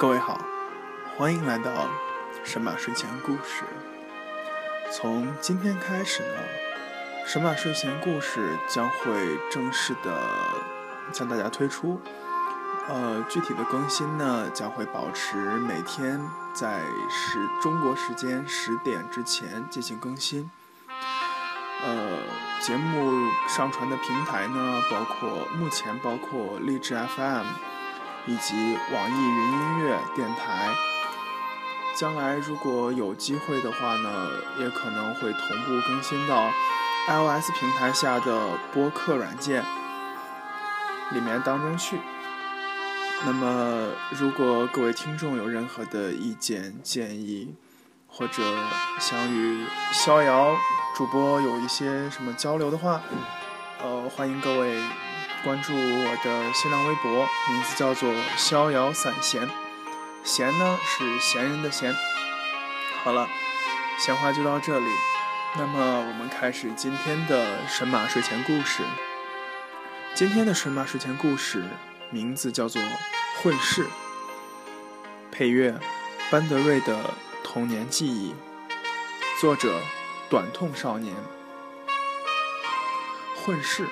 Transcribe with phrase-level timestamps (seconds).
[0.00, 0.40] 各位好，
[1.16, 1.72] 欢迎来到
[2.44, 3.64] 神马睡前故事。
[4.92, 6.36] 从今天开始呢，
[7.26, 10.16] 神马睡前故事将会正式的
[11.12, 12.00] 向大家推出。
[12.86, 16.80] 呃，具体的更新呢，将会保持每天在
[17.10, 20.48] 十中国时间十点之前进行更新。
[21.82, 22.20] 呃，
[22.60, 27.46] 节目上传的平台呢，包括目前包括荔枝 FM
[28.28, 28.54] 以及
[28.92, 30.72] 网易云音乐电台。
[31.96, 34.28] 将来如果有机会的话呢，
[34.60, 36.48] 也可能会同步更新到
[37.08, 39.64] iOS 平台下的播客软件
[41.10, 41.98] 里面当中去。
[43.26, 47.56] 那么，如果各位听众有任何的意见建议，
[48.06, 48.44] 或者
[49.00, 50.56] 想与逍遥
[50.94, 53.00] 主播有一些什么交流的话，
[53.82, 54.80] 呃，欢迎各位
[55.44, 59.48] 关注我的新浪微博，名字叫做“逍遥散闲”，
[60.24, 61.94] 闲呢是闲人的闲。
[63.02, 63.28] 好了，
[63.98, 64.90] 闲话就到这里，
[65.56, 68.82] 那么我们开始今天的神马睡前故事。
[70.14, 71.64] 今天的神马睡前故事
[72.10, 72.82] 名字叫做
[73.40, 73.84] 《混世》，
[75.30, 75.78] 配乐
[76.30, 77.14] 班德瑞的。
[77.50, 78.34] 童年记忆，
[79.40, 79.80] 作者
[80.28, 81.16] 短痛少年。
[83.34, 83.88] 混世，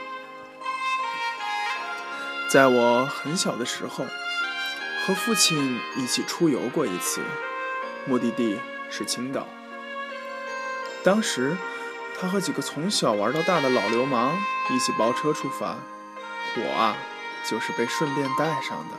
[2.48, 4.06] 在我很小的时候，
[5.05, 7.20] 和父亲一起出游过一次，
[8.06, 8.58] 目的地
[8.91, 9.47] 是青岛。
[11.03, 11.56] 当时，
[12.19, 14.36] 他和几个从小玩到大的老流氓
[14.70, 15.77] 一起包车出发，
[16.56, 16.97] 我啊，
[17.48, 18.97] 就是被顺便带上的，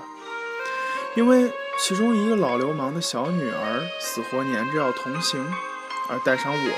[1.16, 1.54] 因为。
[1.80, 5.46] 其中一个老流氓的小女儿死活黏着要同行，
[6.10, 6.72] 而带上我，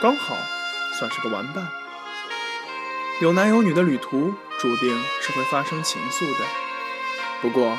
[0.00, 0.34] 刚好
[0.98, 1.68] 算是个玩伴。
[3.20, 6.44] 有男有女的旅途，注定是会发生情愫的。
[7.40, 7.78] 不过，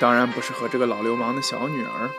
[0.00, 2.10] 当然不是和这个老流氓的小女儿。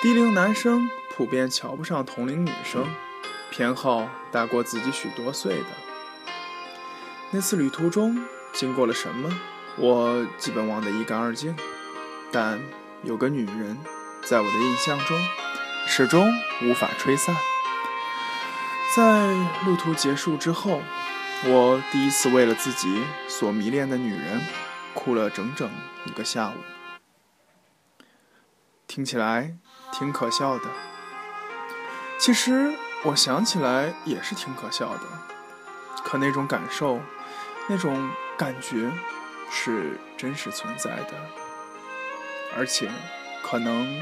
[0.00, 2.86] 低龄男生普遍瞧不上同龄女生，
[3.50, 5.66] 偏好大过自己许多岁的。
[7.30, 9.38] 那次旅途中经过了什么，
[9.76, 11.54] 我基本忘得一干二净。
[12.32, 12.60] 但
[13.02, 13.78] 有个女人，
[14.22, 15.18] 在我的印象中，
[15.86, 16.32] 始终
[16.62, 17.36] 无法吹散。
[18.96, 19.34] 在
[19.66, 20.80] 路途结束之后，
[21.44, 24.40] 我第一次为了自己所迷恋的女人，
[24.92, 25.70] 哭了整整
[26.04, 26.54] 一个下午。
[28.88, 29.54] 听起来
[29.92, 30.64] 挺可笑的，
[32.18, 32.72] 其实
[33.04, 35.00] 我想起来也是挺可笑的。
[36.02, 37.00] 可那种感受，
[37.68, 38.90] 那种感觉，
[39.48, 41.14] 是真实存在的。
[42.56, 42.90] 而且，
[43.44, 44.00] 可能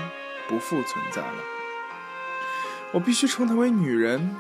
[0.49, 1.39] 不复存在了。
[2.93, 4.35] 我必须称她为女人，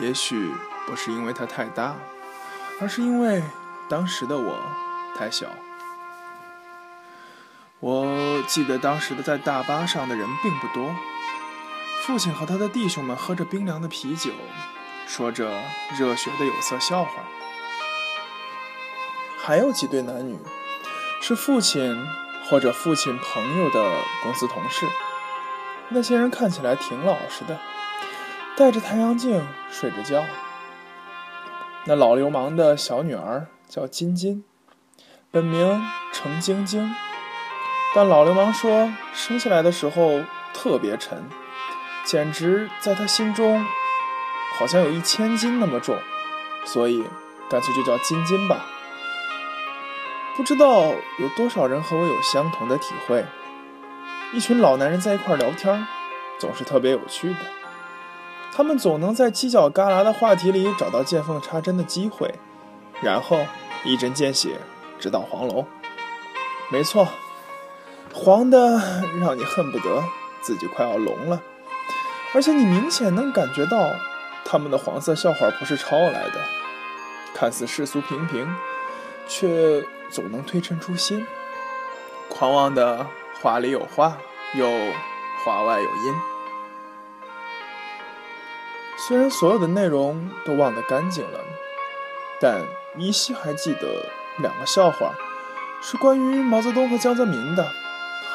[0.00, 0.52] 也许
[0.86, 1.96] 不是因为她太大，
[2.80, 3.42] 而是因为
[3.88, 4.58] 当时的我
[5.16, 5.46] 太小。
[7.80, 10.94] 我记得当时的在大巴上的人并不多，
[12.02, 14.30] 父亲和他的弟兄们喝着冰凉的啤酒，
[15.06, 15.50] 说着
[15.98, 17.10] 热血的有色笑话。
[19.38, 20.38] 还有几对男女，
[21.20, 22.06] 是父亲。
[22.48, 24.88] 或者父亲朋友的公司同事，
[25.90, 27.60] 那些人看起来挺老实的，
[28.56, 30.24] 戴着太阳镜睡着觉。
[31.88, 34.44] 那老流氓的小女儿叫金金，
[35.30, 35.80] 本名
[36.12, 36.94] 程晶晶，
[37.94, 40.22] 但老流氓说生下来的时候
[40.52, 41.24] 特别沉，
[42.04, 43.64] 简直在他心中
[44.58, 45.96] 好像有一千斤那么重，
[46.66, 47.02] 所以
[47.48, 48.66] 干脆就叫金金吧。
[50.36, 53.24] 不知道有多少人和我有相同的体会。
[54.34, 55.86] 一群老男人在一块聊天，
[56.38, 57.36] 总是特别有趣的。
[58.58, 62.34] 他们总能在犄角旮旯的话题里找到见缝插针的机会，
[63.00, 63.46] 然后
[63.84, 64.56] 一针见血，
[64.98, 65.64] 直捣黄龙。
[66.68, 67.06] 没错，
[68.12, 68.58] 黄的
[69.20, 70.02] 让你恨不得
[70.40, 71.40] 自己快要聋了。
[72.34, 73.92] 而且你明显能感觉到，
[74.44, 76.40] 他们的黄色笑话不是抄来的，
[77.32, 78.52] 看似世俗平平，
[79.28, 79.84] 却。
[80.10, 81.26] 总能推陈出新，
[82.30, 83.06] 狂妄的
[83.42, 84.16] 话里有话，
[84.54, 84.66] 又
[85.44, 86.14] 话外有音。
[89.08, 91.40] 虽然所有的内容都忘得干净了，
[92.38, 92.60] 但
[92.98, 94.04] 依稀还记得
[94.36, 95.14] 两个笑话，
[95.80, 97.66] 是关于毛泽东和江泽民的，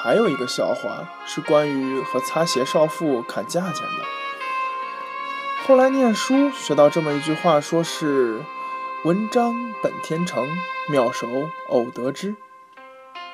[0.02, 4.04] 还有一个笑话是关于和擦鞋少妇砍价钱的。
[5.68, 8.42] 后来念书学到这么一句话，说是。
[9.06, 9.54] 文章
[9.84, 10.48] 本天成，
[10.90, 11.28] 妙手
[11.68, 12.36] 偶得之。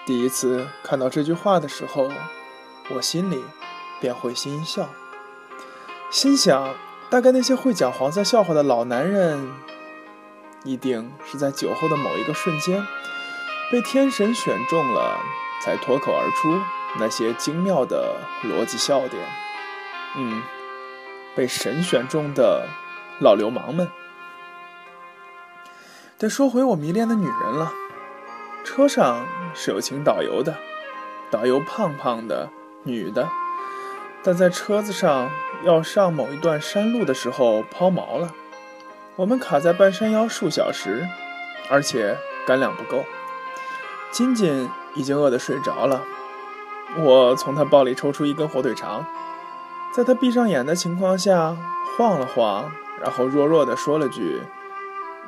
[0.04, 2.10] 第一次看到这句话的时候，
[2.90, 3.42] 我心里
[4.02, 4.90] 便会心一笑，
[6.10, 6.74] 心想：
[7.10, 9.52] 大概那些会讲黄色笑话的老男人，
[10.64, 12.86] 一定是在酒后的某一个瞬间，
[13.72, 15.20] 被天神选中了，
[15.64, 16.62] 才脱口而出
[17.00, 19.24] 那些精妙的逻辑笑点。
[20.18, 20.44] 嗯，
[21.36, 22.68] 被神选中的
[23.20, 23.90] 老流氓们。
[26.20, 27.74] 得说回我迷恋的女人了。
[28.64, 29.26] 车上
[29.56, 30.56] 是有请导游的，
[31.32, 32.50] 导游胖胖的，
[32.84, 33.28] 女的，
[34.22, 35.32] 但在车子上
[35.64, 38.34] 要上某一段山路的时候抛锚了，
[39.16, 41.08] 我们卡在半山腰数小时，
[41.70, 42.18] 而且
[42.48, 43.04] 干粮不够。
[44.12, 46.02] 金金已经饿得睡着了，
[46.98, 49.06] 我从他包里抽出一根火腿肠，
[49.94, 51.56] 在他闭上眼的情况下
[51.98, 52.72] 晃了晃，
[53.02, 54.42] 然后弱弱地说了句：“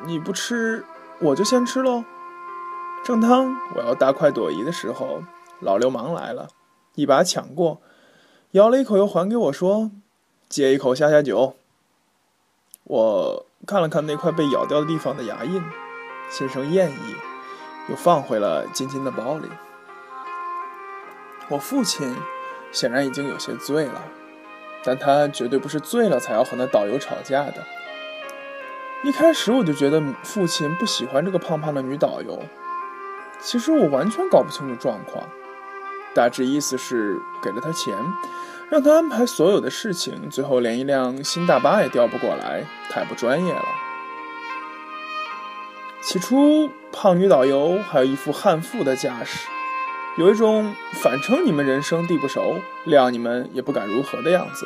[0.06, 0.86] 你不吃，
[1.20, 2.04] 我就先吃喽。”
[3.04, 5.24] 正当我要大快朵颐的时候，
[5.60, 6.48] 老流氓来了，
[6.96, 7.82] 一把抢过，
[8.52, 9.92] 咬了一口又还给我，说
[10.52, 11.56] ：“借一口下下酒。”
[12.84, 15.64] 我看了看那块被咬掉的地方的牙印，
[16.30, 17.16] 心生厌意，
[17.90, 19.48] 又放回了金金的包里。
[21.48, 22.14] 我父亲
[22.72, 24.04] 显然已经有些醉了，
[24.84, 27.64] 但他绝对不是醉了才要和那导游吵架的。
[29.04, 32.42] 一开始我就觉得父亲不喜欢这个胖胖的女导游。
[33.42, 35.28] 其实我完全搞不清楚状况，
[36.14, 37.98] 大致意思是给了他钱，
[38.72, 43.66] 让他安排所有的事情，最后连一辆新大巴也调不过来，太不专业了。
[46.02, 49.46] 起初，胖女导游还有一副悍妇的架势，
[50.18, 54.66] 有一种反称你们人生地不熟，谅你们也不敢如何的样子。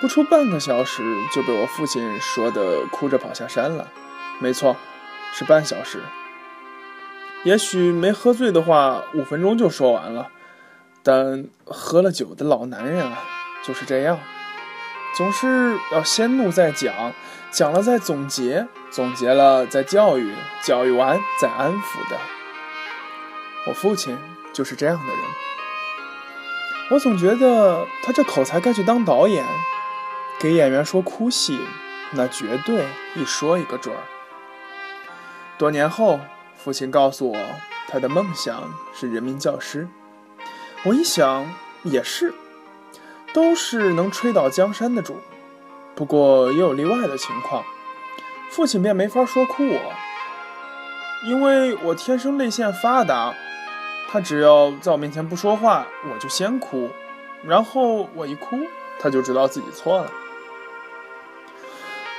[0.00, 1.02] 不出半个小时，
[1.34, 3.88] 就被我父亲说的哭着跑下山了。
[4.38, 4.76] 没错，
[5.32, 5.98] 是半小时。
[7.42, 10.30] 也许没喝醉的话，五分钟就说完了。
[11.04, 13.22] 但喝了酒的老男人啊，
[13.62, 14.18] 就是这样，
[15.14, 17.12] 总是要先怒再讲，
[17.52, 20.34] 讲了再总结，总结了再教育，
[20.64, 22.18] 教育完再安抚的。
[23.68, 24.18] 我父亲
[24.52, 25.18] 就是这样的人。
[26.90, 29.44] 我总觉得他这口才该去当导演，
[30.40, 31.60] 给演员说哭戏，
[32.12, 34.02] 那绝对一说一个准儿。
[35.58, 36.18] 多年后。
[36.56, 37.38] 父亲告诉我，
[37.88, 39.86] 他的梦想是人民教师。
[40.86, 41.50] 我一想，
[41.82, 42.34] 也是，
[43.32, 45.16] 都是能吹倒江山的主。
[45.94, 47.64] 不过也有例外的情况，
[48.50, 49.92] 父亲便没法说哭我，
[51.24, 53.34] 因为我天生泪腺发达。
[54.10, 56.90] 他只要在我面前不说话，我就先哭，
[57.42, 58.58] 然后我一哭，
[59.00, 60.12] 他就知道自己错了。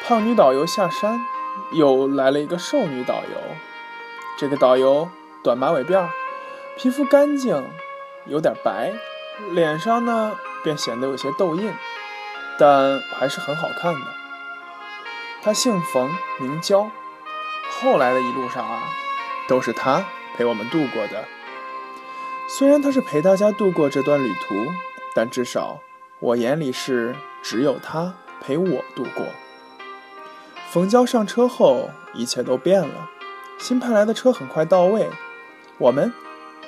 [0.04, 1.24] 胖女导游下山，
[1.72, 3.56] 又来了一个瘦女导游。
[4.38, 5.08] 这个导游
[5.44, 6.08] 短马尾辫，
[6.76, 7.64] 皮肤干净，
[8.26, 8.94] 有点白，
[9.52, 11.72] 脸上呢便显得有些痘印，
[12.58, 14.02] 但还是很好看的。
[15.44, 16.90] 他姓冯，名娇。
[17.70, 18.84] 后来的一路上啊，
[19.48, 20.06] 都是他
[20.36, 21.26] 陪我们度过的。
[22.48, 24.72] 虽然他是陪大家度过这段旅途，
[25.14, 25.80] 但至少
[26.20, 29.26] 我眼里是只有他陪我度过。
[30.70, 33.10] 冯娇上车后，一切都变了。
[33.58, 35.10] 新派来的车很快到位，
[35.78, 36.14] 我们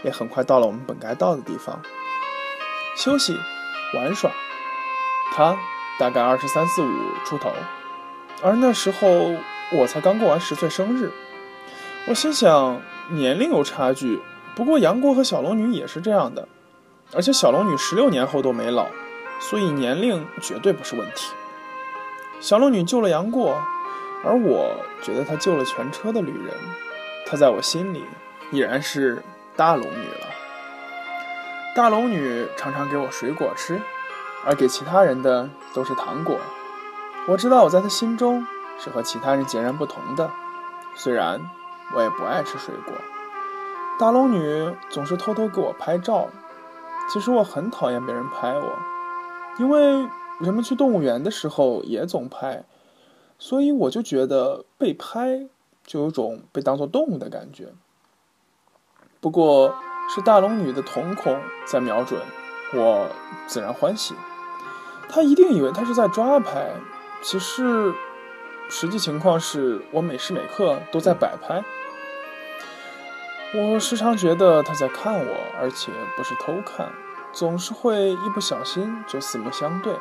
[0.03, 1.81] 也很快到了我们本该到的地方，
[2.95, 3.37] 休息、
[3.93, 4.31] 玩耍。
[5.33, 5.57] 他
[5.99, 6.91] 大概二十三四五
[7.25, 7.51] 出头，
[8.41, 9.07] 而那时候
[9.73, 11.11] 我才刚过完十岁生日。
[12.07, 14.21] 我心想，年龄有差距，
[14.55, 16.47] 不过杨过和小龙女也是这样的，
[17.13, 18.87] 而且小龙女十六年后都没老，
[19.39, 21.33] 所以年龄绝对不是问题。
[22.39, 23.61] 小龙女救了杨过。
[24.25, 26.51] 而我觉得她救了全车的旅人，
[27.27, 28.03] 她在我心里
[28.51, 29.21] 已然是
[29.57, 30.27] 大龙女了。
[31.75, 33.81] 大龙女常常给我水果吃，
[34.45, 36.39] 而给其他人的都是糖果。
[37.27, 38.45] 我知道我在她心中
[38.77, 40.29] 是和其他人截然不同的，
[40.95, 41.41] 虽然
[41.95, 42.93] 我也不爱吃水果。
[43.99, 46.27] 大龙女总是偷偷给我拍照，
[47.11, 48.77] 其实我很讨厌别人拍我，
[49.57, 50.07] 因为
[50.39, 52.63] 人们去动物园的时候也总拍。
[53.39, 55.47] 所以我就觉得被拍
[55.83, 57.73] 就有种被当作动物的感觉。
[59.19, 59.75] 不过，
[60.13, 62.21] 是大龙女的瞳孔在瞄准
[62.73, 63.09] 我，
[63.47, 64.15] 自然欢喜。
[65.09, 66.71] 她一定以为她是在抓拍，
[67.21, 67.93] 其实
[68.69, 71.63] 实际情况是我每时每刻都在摆拍。
[73.53, 76.89] 我时常觉得她在看我，而且不是偷看，
[77.31, 79.93] 总是会一不小心就四目相对。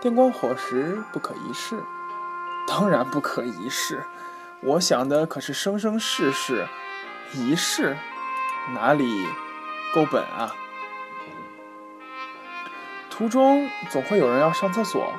[0.00, 1.76] 电光火石，不可一世。
[2.66, 4.02] 当然不可一世，
[4.62, 6.66] 我想的可是生生世世，
[7.34, 7.96] 一世
[8.74, 9.26] 哪里
[9.94, 10.54] 够本啊？
[13.10, 15.12] 途中总会有人要上厕所、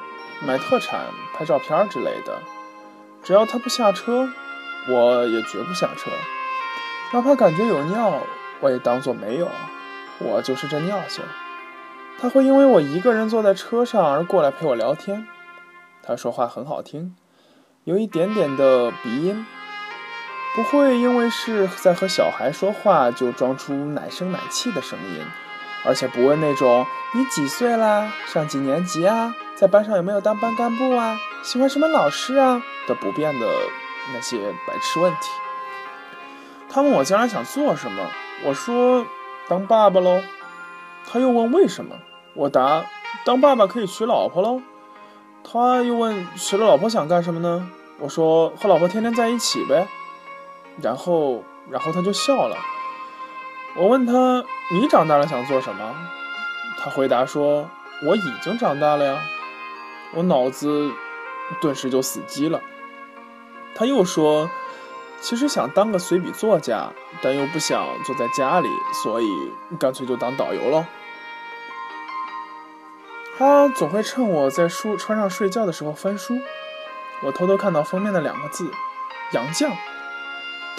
[0.46, 2.42] 买特产、拍照片之类的，
[3.24, 4.30] 只要他不下车，
[4.90, 6.10] 我也绝不下车，
[7.14, 8.24] 哪怕感觉有尿，
[8.60, 9.48] 我也当做没有。
[10.20, 11.24] 我就是这尿性。
[12.20, 15.28] 他会因为我一个人坐在车上而过来陪我聊天。
[16.04, 17.16] 他说话很好听，
[17.84, 19.46] 有一点点的鼻音，
[20.54, 25.26] 不会因为是在和小孩说话就装出奶声奶气的声音，
[25.86, 28.12] 而且不问那种“你几岁啦？
[28.28, 29.34] 上几年级啊？
[29.56, 31.18] 在班上有没有当班干部啊？
[31.42, 33.48] 喜欢什么老师啊？”的不变的
[34.14, 35.30] 那些白痴问题。
[36.70, 38.10] 他问我将来想做什么，
[38.44, 39.06] 我说
[39.48, 40.22] 当爸爸喽。
[41.10, 41.96] 他又问为什么，
[42.34, 42.86] 我答
[43.24, 44.62] 当爸爸可以娶老婆喽。
[45.44, 47.70] 他又问娶了老婆想干什么呢？
[48.00, 49.88] 我说和老婆天天在一起呗。
[50.80, 52.56] 然后，然后他就笑了。
[53.76, 55.96] 我问他你长大了想做什么？
[56.80, 57.70] 他回答说
[58.08, 59.20] 我已经长大了呀。
[60.14, 60.92] 我脑子
[61.60, 62.62] 顿时就死机了。
[63.76, 64.50] 他又说。
[65.24, 66.90] 其实想当个随笔作家，
[67.22, 68.68] 但又不想坐在家里，
[69.04, 69.28] 所以
[69.80, 70.88] 干脆就当导游了。
[73.38, 76.40] 他总会趁我在书车上睡觉的时候翻书，
[77.22, 78.72] 我偷偷看到封面的两个字
[79.34, 79.72] “杨绛”。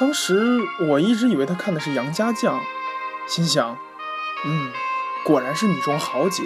[0.03, 2.61] 当时我一直以为他看的是杨家将，
[3.29, 3.79] 心想
[4.45, 4.73] ：“嗯，
[5.25, 6.43] 果然是女中豪杰。”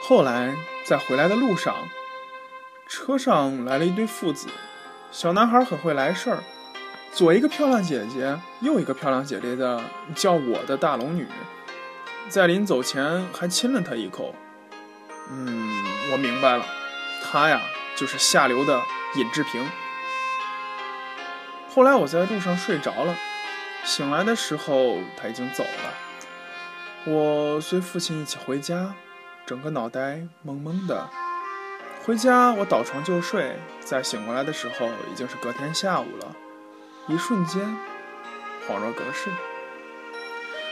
[0.00, 1.74] 后来在回来的路上。
[2.88, 4.48] 车上来了一对父子，
[5.12, 6.42] 小男孩很会来事儿，
[7.12, 9.82] 左一个漂亮姐姐，右一个漂亮姐姐的
[10.14, 11.28] 叫我的大龙女，
[12.30, 14.34] 在临走前还亲了她一口。
[15.30, 16.64] 嗯，我明白了，
[17.22, 17.60] 她呀
[17.94, 18.80] 就是下流的
[19.16, 19.62] 尹志平。
[21.74, 23.16] 后来我在路上睡着了，
[23.82, 27.12] 醒来的时候他已经走了。
[27.12, 28.94] 我随父亲一起回家，
[29.44, 31.10] 整个脑袋懵懵的。
[32.04, 33.56] 回家，我倒床就睡。
[33.80, 36.36] 在醒过来的时候，已经是隔天下午了。
[37.08, 37.60] 一瞬间，
[38.68, 39.28] 恍若隔世。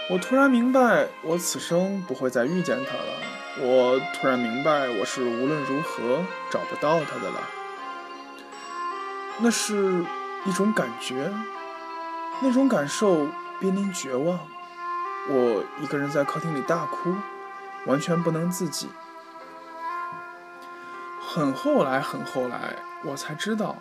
[0.09, 3.67] 我突然明白，我此生不会再遇见他了。
[3.67, 7.41] 我突然明白，我是无论如何找不到他的了。
[9.39, 10.05] 那是
[10.45, 11.33] 一种感觉，
[12.41, 13.29] 那种感受
[13.61, 14.39] 濒临绝望。
[15.29, 17.15] 我一个人在客厅里大哭，
[17.87, 18.89] 完全不能自己。
[21.21, 23.77] 很后来，很后来，我才知道，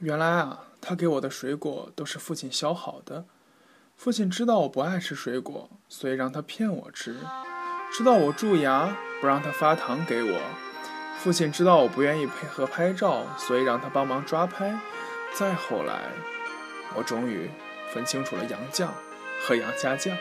[0.00, 3.24] 原来啊，他给我的水果都是父亲削好的。
[3.96, 7.12] 父亲知道我不爱吃水果，所以让他骗我吃；
[7.92, 10.40] 知道我蛀牙，不让他发糖给我。
[11.24, 14.78] 父亲知道我不愿意配合拍照，所以让他帮忙抓拍。
[15.32, 16.02] 再后来，
[16.94, 17.50] 我终于
[17.88, 18.88] 分清楚了杨绛
[19.40, 20.14] 和杨家将。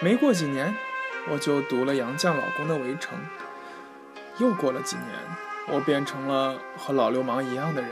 [0.00, 0.74] 没过几年，
[1.28, 3.18] 我就读了杨绛老公的《围城》。
[4.42, 5.06] 又过了几年，
[5.68, 7.90] 我变成了和老流氓一样的人。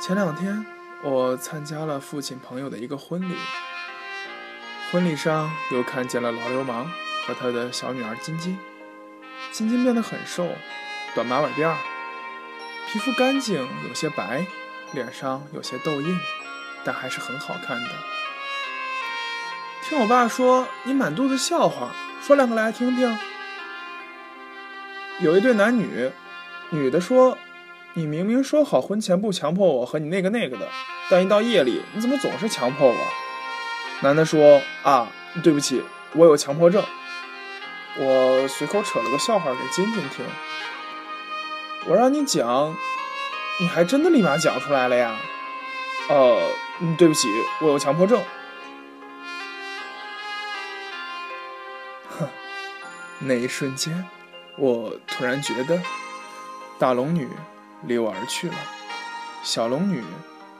[0.00, 0.64] 前两天，
[1.02, 3.34] 我参加了父亲朋友的一个婚礼，
[4.92, 6.88] 婚礼上又看见了老流氓
[7.26, 8.56] 和他的小女儿晶晶。
[9.52, 10.48] 晶晶变得很瘦，
[11.14, 11.76] 短马尾辫儿，
[12.88, 14.46] 皮肤干净，有些白，
[14.92, 16.18] 脸上有些痘印，
[16.84, 17.88] 但还是很好看的。
[19.82, 23.18] 听我爸说，你满肚子笑话，说两个来听听。
[25.20, 26.10] 有一对男女，
[26.70, 27.38] 女的说
[27.94, 30.68] ：“你明明说好婚前不强迫我和你那个那个的，
[31.08, 32.96] 但一到夜里，你怎么总是强迫我？”
[34.02, 35.08] 男的说：“啊，
[35.42, 35.82] 对不起，
[36.14, 36.84] 我有强迫症。”
[37.98, 40.24] 我随口扯了个笑话给晶晶听。
[41.86, 42.76] 我让你讲，
[43.60, 45.16] 你还真的立马讲出来了呀？
[46.08, 46.50] 呃，
[46.98, 47.28] 对不起，
[47.60, 48.22] 我有强迫症。
[52.18, 52.28] 哼，
[53.20, 54.06] 那一瞬间。
[54.58, 55.82] 我突然觉得，
[56.78, 57.28] 大龙女
[57.82, 58.54] 离我而去了，
[59.42, 60.02] 小龙女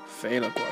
[0.07, 0.69] 飞了过来。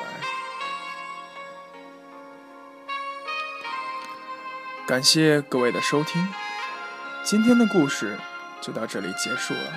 [4.86, 6.28] 感谢各位的收听，
[7.24, 8.18] 今天的故事
[8.60, 9.72] 就到这里结束了。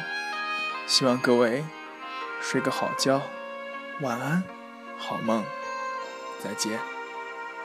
[0.86, 1.64] 希望各位
[2.42, 3.22] 睡个好觉，
[4.02, 4.44] 晚安，
[4.98, 5.46] 好梦，
[6.44, 6.97] 再见。